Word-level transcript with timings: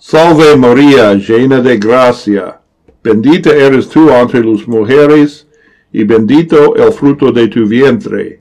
Salve 0.00 0.54
María, 0.56 1.14
llena 1.14 1.60
de 1.60 1.76
gracia, 1.76 2.60
bendita 3.02 3.50
eres 3.50 3.88
tú 3.88 4.08
entre 4.10 4.44
las 4.44 4.68
mujeres, 4.68 5.48
y 5.92 6.04
bendito 6.04 6.76
el 6.76 6.92
fruto 6.92 7.32
de 7.32 7.48
tu 7.48 7.66
vientre. 7.66 8.40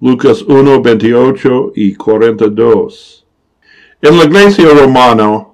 Lucas 0.00 0.42
1, 0.42 0.82
28 0.82 1.72
y 1.76 1.94
42. 1.94 3.24
En 4.02 4.18
la 4.18 4.24
iglesia 4.24 4.68
romana, 4.70 5.46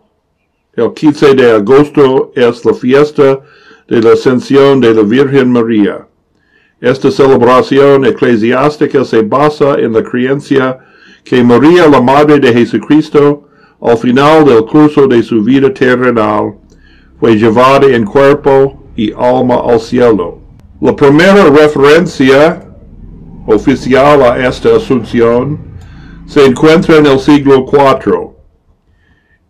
el 0.73 0.95
15 0.95 1.35
de 1.35 1.51
agosto 1.51 2.33
es 2.35 2.65
la 2.65 2.73
fiesta 2.73 3.41
de 3.89 4.01
la 4.01 4.15
ascensión 4.15 4.81
de 4.81 4.95
la 4.95 5.03
Virgen 5.03 5.53
María. 5.53 6.09
Esta 6.81 7.11
celebración 7.11 8.07
eclesiástica 8.07 9.05
se 9.05 9.21
basa 9.21 9.75
en 9.75 9.93
la 9.93 10.03
creencia 10.03 10.79
que 11.23 11.45
María, 11.45 11.87
la 11.89 12.01
Madre 12.01 12.39
de 12.39 12.55
Jesucristo, 12.55 13.50
al 13.81 13.97
final 13.97 14.45
del 14.45 14.65
curso 14.65 15.07
de 15.07 15.23
su 15.23 15.43
vida 15.43 15.73
terrenal, 15.73 16.55
fue 17.19 17.37
llevada 17.37 17.87
en 17.87 18.05
cuerpo 18.05 18.83
y 18.97 19.13
alma 19.13 19.61
al 19.67 19.81
cielo. 19.81 20.39
La 20.81 20.95
primera 20.95 21.45
referencia 21.45 22.67
oficial 23.47 24.23
a 24.23 24.47
esta 24.47 24.77
asunción 24.77 25.59
se 26.27 26.45
encuentra 26.47 26.97
en 26.97 27.07
el 27.07 27.19
siglo 27.19 27.67
IV. 27.71 28.31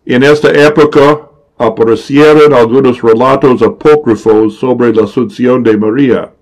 En 0.06 0.22
esta 0.22 0.50
época 0.50 1.28
aparecieron 1.58 2.54
algunos 2.54 3.02
relatos 3.02 3.62
apócrifos 3.62 4.54
sobre 4.54 4.94
la 4.94 5.04
asunción 5.04 5.62
de 5.62 5.76
María. 5.76 6.32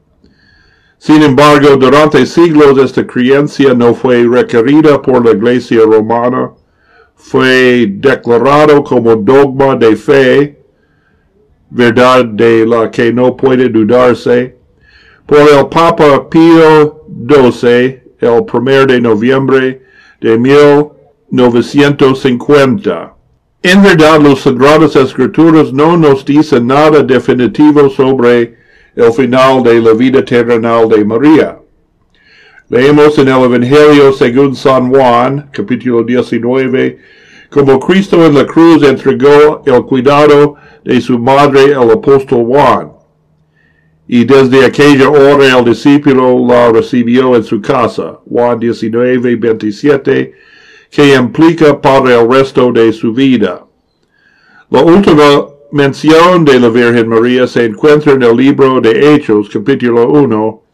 Sin 0.98 1.22
embargo, 1.22 1.76
durante 1.76 2.24
siglos 2.26 2.78
esta 2.78 3.06
creencia 3.06 3.74
no 3.74 3.94
fue 3.94 4.24
requerida 4.24 5.00
por 5.00 5.24
la 5.24 5.32
Iglesia 5.32 5.80
romana 5.84 6.52
fue 7.18 7.86
declarado 7.86 8.82
como 8.82 9.14
dogma 9.16 9.76
de 9.76 9.94
fe, 9.96 10.58
verdad 11.68 12.24
de 12.24 12.64
la 12.64 12.90
que 12.90 13.12
no 13.12 13.36
puede 13.36 13.68
dudarse, 13.68 14.56
por 15.26 15.40
el 15.40 15.68
Papa 15.68 16.30
Pío 16.30 17.04
XII 17.28 18.08
el 18.20 18.44
1 18.52 18.86
de 18.86 19.00
noviembre 19.00 19.82
de 20.20 20.36
1950. 20.38 23.14
En 23.62 23.82
verdad, 23.82 24.20
las 24.20 24.40
Sagradas 24.40 24.96
Escrituras 24.96 25.72
no 25.72 25.96
nos 25.96 26.24
dicen 26.24 26.66
nada 26.68 27.02
definitivo 27.02 27.90
sobre 27.90 28.56
el 28.94 29.12
final 29.12 29.64
de 29.64 29.80
la 29.80 29.92
vida 29.92 30.24
terrenal 30.24 30.88
de 30.88 31.04
María. 31.04 31.57
Leemos 32.70 33.16
en 33.16 33.28
el 33.28 33.44
Evangelio 33.44 34.12
según 34.12 34.54
San 34.54 34.90
Juan, 34.90 35.48
capítulo 35.50 36.04
19, 36.04 36.98
como 37.48 37.80
Cristo 37.80 38.26
en 38.26 38.34
la 38.34 38.44
cruz 38.44 38.82
entregó 38.82 39.62
el 39.64 39.84
cuidado 39.84 40.56
de 40.84 41.00
su 41.00 41.18
madre 41.18 41.74
al 41.74 41.90
apóstol 41.90 42.44
Juan. 42.44 42.92
Y 44.06 44.26
desde 44.26 44.66
aquella 44.66 45.08
hora 45.08 45.58
el 45.58 45.64
discípulo 45.64 46.46
la 46.46 46.70
recibió 46.70 47.36
en 47.36 47.42
su 47.42 47.62
casa. 47.62 48.18
Juan 48.28 48.58
19, 48.58 49.36
27, 49.36 50.34
que 50.90 51.14
implica 51.14 51.80
para 51.80 52.20
el 52.20 52.30
resto 52.30 52.70
de 52.70 52.92
su 52.92 53.14
vida. 53.14 53.64
La 54.68 54.82
última 54.82 55.46
mención 55.72 56.44
de 56.44 56.60
la 56.60 56.68
Virgen 56.68 57.08
María 57.08 57.46
se 57.46 57.64
encuentra 57.64 58.12
en 58.12 58.22
el 58.24 58.36
libro 58.36 58.78
de 58.82 59.14
Hechos, 59.14 59.48
capítulo 59.48 60.10
1, 60.10 60.67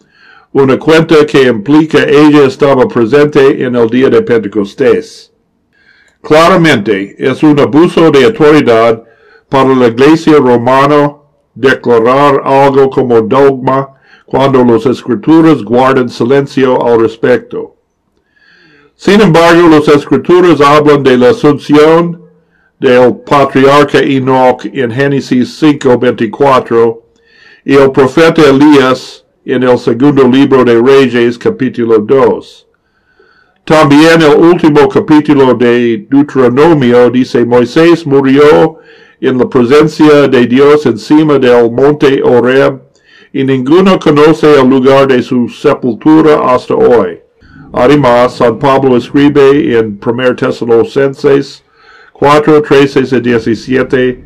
una 0.54 0.78
cuenta 0.78 1.26
que 1.26 1.48
implica 1.48 2.04
ella 2.04 2.44
estaba 2.44 2.86
presente 2.86 3.64
en 3.64 3.74
el 3.74 3.90
día 3.90 4.08
de 4.08 4.22
Pentecostés. 4.22 5.32
Claramente 6.22 7.16
es 7.18 7.42
un 7.42 7.58
abuso 7.58 8.08
de 8.12 8.24
autoridad 8.24 9.02
para 9.48 9.74
la 9.74 9.88
iglesia 9.88 10.36
romana 10.36 11.16
declarar 11.56 12.40
algo 12.44 12.88
como 12.88 13.20
dogma 13.20 13.96
cuando 14.26 14.64
las 14.64 14.86
escrituras 14.86 15.60
guardan 15.64 16.08
silencio 16.08 16.80
al 16.86 17.00
respecto. 17.00 17.74
Sin 18.94 19.20
embargo, 19.20 19.68
las 19.68 19.88
escrituras 19.88 20.60
hablan 20.60 21.02
de 21.02 21.18
la 21.18 21.30
asunción 21.30 22.22
del 22.78 23.16
patriarca 23.26 23.98
Enoch 23.98 24.64
en 24.66 24.92
Génesis 24.92 25.60
5:24 25.60 27.02
y 27.64 27.74
el 27.74 27.90
profeta 27.90 28.42
Elías 28.48 29.23
en 29.46 29.62
el 29.62 29.78
segundo 29.78 30.26
libro 30.26 30.64
de 30.64 30.80
Reyes 30.80 31.36
capítulo 31.36 31.98
2. 31.98 32.66
También 33.64 34.22
el 34.22 34.34
último 34.36 34.88
capítulo 34.88 35.52
de 35.54 36.06
Deuteronomio 36.10 37.10
dice 37.10 37.44
Moisés 37.44 38.06
murió 38.06 38.78
en 39.20 39.36
la 39.36 39.48
presencia 39.48 40.28
de 40.28 40.46
Dios 40.46 40.86
encima 40.86 41.38
del 41.38 41.70
monte 41.70 42.22
Oreb 42.22 42.80
y 43.34 43.44
ninguno 43.44 43.98
conoce 43.98 44.58
el 44.58 44.68
lugar 44.68 45.08
de 45.08 45.22
su 45.22 45.48
sepultura 45.48 46.54
hasta 46.54 46.74
hoy. 46.74 47.20
Además, 47.72 48.36
San 48.36 48.58
Pablo 48.58 48.96
escribe 48.96 49.78
en 49.78 50.00
1 50.02 50.36
Tesalonicenses 50.36 51.62
4, 52.14 52.62
13 52.62 53.00
y 53.00 53.20
17 53.20 54.24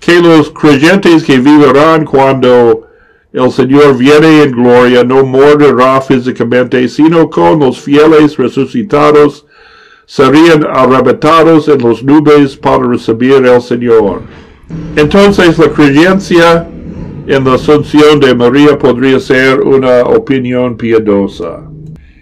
que 0.00 0.20
los 0.20 0.50
creyentes 0.50 1.24
que 1.24 1.38
vivirán 1.38 2.06
cuando 2.06 2.87
el 3.32 3.50
Señor 3.50 3.96
viene 3.96 4.42
en 4.44 4.52
gloria, 4.52 5.04
no 5.04 5.24
morirá 5.24 6.00
físicamente, 6.00 6.88
sino 6.88 7.28
con 7.28 7.58
los 7.58 7.78
fieles 7.78 8.36
resucitados 8.36 9.44
serían 10.06 10.66
arrebatados 10.66 11.68
en 11.68 11.82
las 11.86 12.02
nubes 12.02 12.56
para 12.56 12.82
recibir 12.82 13.46
al 13.46 13.60
Señor. 13.60 14.22
Entonces 14.96 15.58
la 15.58 15.68
creencia 15.68 16.66
en 17.26 17.44
la 17.44 17.54
asunción 17.54 18.18
de 18.18 18.34
María 18.34 18.78
podría 18.78 19.20
ser 19.20 19.60
una 19.60 20.00
opinión 20.04 20.78
piadosa. 20.78 21.68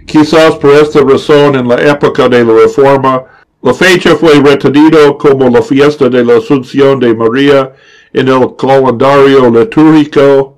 Quizás 0.04 0.56
por 0.56 0.70
esta 0.72 1.00
razón 1.02 1.54
en 1.54 1.68
la 1.68 1.76
época 1.76 2.28
de 2.28 2.44
la 2.44 2.52
Reforma, 2.52 3.22
la 3.62 3.72
fecha 3.72 4.16
fue 4.16 4.34
retenida 4.40 5.16
como 5.16 5.48
la 5.48 5.62
fiesta 5.62 6.08
de 6.08 6.24
la 6.24 6.38
Asunción 6.38 6.98
de 6.98 7.14
María 7.14 7.72
en 8.12 8.28
el 8.28 8.56
calendario 8.56 9.48
litúrgico 9.50 10.55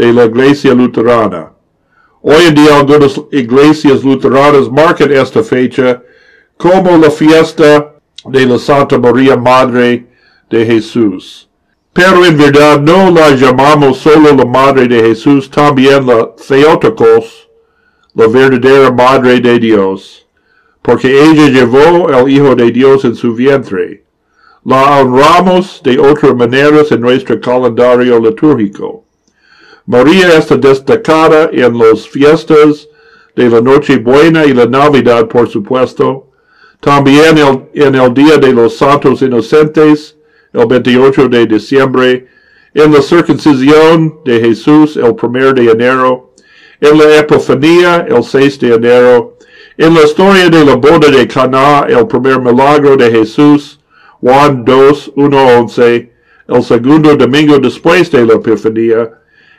de 0.00 0.14
la 0.14 0.24
Iglesia 0.24 0.72
Luterana. 0.72 1.52
Hoy 2.22 2.46
en 2.46 2.54
día 2.54 2.78
algunas 2.78 3.20
iglesias 3.32 4.02
luteranas 4.02 4.70
marcan 4.70 5.12
esta 5.12 5.42
fecha 5.42 6.02
como 6.56 6.96
la 6.96 7.10
fiesta 7.10 7.96
de 8.24 8.46
la 8.46 8.58
Santa 8.58 8.98
María 8.98 9.36
Madre 9.36 10.06
de 10.48 10.64
Jesús. 10.64 11.50
Pero 11.92 12.24
en 12.24 12.38
verdad 12.38 12.80
no 12.80 13.10
la 13.10 13.34
llamamos 13.34 13.98
solo 13.98 14.32
la 14.32 14.46
Madre 14.46 14.88
de 14.88 15.00
Jesús, 15.02 15.50
también 15.50 16.06
la 16.06 16.30
la 18.14 18.26
verdadera 18.26 18.90
Madre 18.90 19.38
de 19.38 19.58
Dios, 19.58 20.26
porque 20.80 21.08
ella 21.08 21.48
llevó 21.48 22.08
al 22.08 22.26
Hijo 22.26 22.54
de 22.54 22.70
Dios 22.70 23.04
en 23.04 23.14
su 23.14 23.34
vientre. 23.34 24.04
La 24.64 25.00
honramos 25.00 25.82
de 25.84 25.98
otras 25.98 26.34
maneras 26.34 26.90
en 26.90 27.02
nuestro 27.02 27.38
calendario 27.38 28.18
litúrgico. 28.18 29.04
María 29.86 30.36
está 30.36 30.56
destacada 30.56 31.50
en 31.52 31.78
las 31.78 32.08
fiestas 32.08 32.88
de 33.34 33.48
la 33.48 33.60
Nochebuena 33.60 34.44
y 34.44 34.52
la 34.52 34.66
Navidad, 34.66 35.26
por 35.28 35.48
supuesto. 35.48 36.28
También 36.80 37.38
en 37.74 37.94
el 37.94 38.14
Día 38.14 38.36
de 38.38 38.52
los 38.52 38.76
Santos 38.76 39.22
Inocentes, 39.22 40.16
el 40.52 40.66
28 40.66 41.28
de 41.28 41.46
diciembre. 41.46 42.26
En 42.72 42.92
la 42.92 43.02
circuncisión 43.02 44.20
de 44.24 44.40
Jesús, 44.40 44.96
el 44.96 45.16
1 45.20 45.52
de 45.54 45.70
enero. 45.70 46.34
En 46.80 46.98
la 46.98 47.18
Epifanía, 47.18 48.06
el 48.08 48.22
6 48.22 48.60
de 48.60 48.74
enero. 48.74 49.38
En 49.76 49.94
la 49.94 50.02
historia 50.02 50.48
de 50.48 50.64
la 50.64 50.76
boda 50.76 51.10
de 51.10 51.26
Cana, 51.26 51.86
el 51.88 52.06
primer 52.06 52.38
milagro 52.40 52.96
de 52.96 53.10
Jesús, 53.10 53.80
Juan 54.20 54.64
2, 54.64 55.12
1, 55.16 55.58
11. 55.58 56.12
El 56.48 56.62
segundo 56.62 57.16
domingo 57.16 57.58
después 57.58 58.10
de 58.10 58.26
la 58.26 58.34
Epifanía 58.34 59.10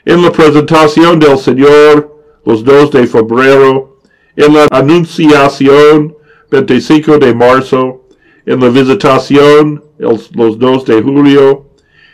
en 0.06 0.22
la 0.22 0.32
presentación 0.32 1.20
del 1.20 1.38
Señor, 1.38 2.16
los 2.46 2.64
2 2.64 2.92
de 2.92 3.08
febrero, 3.08 4.00
en 4.36 4.54
la 4.54 4.68
anunciación, 4.72 6.16
25 6.50 7.18
de 7.18 7.34
marzo, 7.34 8.08
en 8.46 8.60
la 8.60 8.70
visitación, 8.70 9.84
los 9.98 10.32
2 10.32 10.86
de 10.86 11.02
julio, 11.02 11.68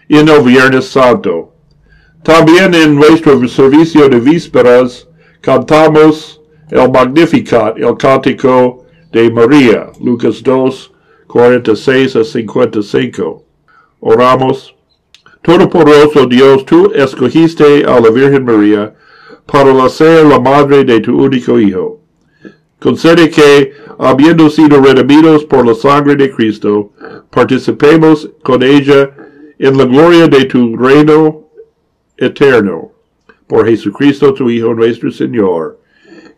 y 0.07 0.17
en 0.17 0.29
el 0.29 0.41
Viernes 0.41 0.85
Santo. 0.85 1.53
También 2.23 2.73
en 2.73 2.95
nuestro 2.95 3.47
servicio 3.47 4.09
de 4.09 4.19
vísperas 4.19 5.07
cantamos 5.41 6.41
el 6.69 6.91
Magnificat, 6.91 7.77
el 7.77 7.95
cántico 7.95 8.85
de 9.11 9.31
María, 9.31 9.87
Lucas 10.01 10.43
2, 10.43 10.93
46 11.27 12.15
a 12.15 12.23
55. 12.23 13.43
Oramos. 13.99 14.76
Todopoderoso 15.47 16.25
Dios, 16.25 16.65
tú 16.65 16.91
escogiste 16.93 17.85
a 17.85 18.01
la 18.01 18.09
Virgen 18.09 18.43
María 18.43 18.93
para 19.45 19.87
ser 19.87 20.25
la 20.25 20.41
madre 20.41 20.83
de 20.83 20.99
tu 20.99 21.17
único 21.17 21.57
Hijo. 21.57 22.01
Concede 22.81 23.29
que, 23.29 23.71
habiendo 23.97 24.49
sido 24.49 24.81
redimidos 24.81 25.45
por 25.45 25.65
la 25.65 25.73
sangre 25.73 26.17
de 26.17 26.29
Cristo, 26.29 26.91
participemos 27.29 28.29
con 28.43 28.61
ella 28.61 29.09
en 29.57 29.77
la 29.77 29.85
gloria 29.85 30.27
de 30.27 30.43
tu 30.43 30.75
reino 30.75 31.47
eterno. 32.17 32.91
Por 33.47 33.67
Jesucristo, 33.67 34.33
tu 34.33 34.49
Hijo 34.49 34.73
nuestro 34.73 35.09
Señor, 35.11 35.79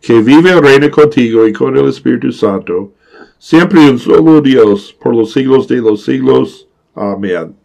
que 0.00 0.20
vive 0.22 0.50
y 0.50 0.60
reina 0.60 0.88
contigo 0.88 1.48
y 1.48 1.52
con 1.52 1.76
el 1.76 1.88
Espíritu 1.88 2.30
Santo, 2.30 2.92
siempre 3.38 3.90
un 3.90 3.98
solo 3.98 4.40
Dios, 4.40 4.96
por 5.02 5.16
los 5.16 5.32
siglos 5.32 5.66
de 5.66 5.78
los 5.78 6.04
siglos. 6.04 6.68
Amén. 6.94 7.59